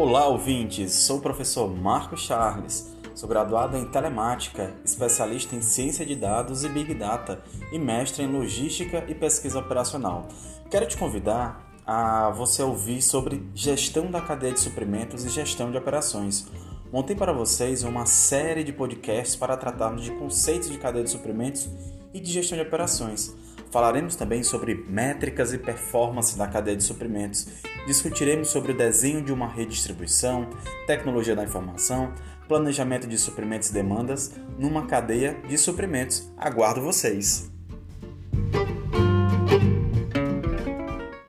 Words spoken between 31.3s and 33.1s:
da informação, planejamento